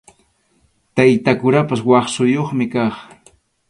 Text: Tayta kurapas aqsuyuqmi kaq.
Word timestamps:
Tayta 0.95 1.31
kurapas 1.39 1.81
aqsuyuqmi 1.99 2.65
kaq. 2.73 2.95